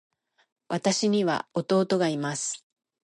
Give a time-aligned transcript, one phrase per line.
[0.67, 2.65] 私には弟がいます。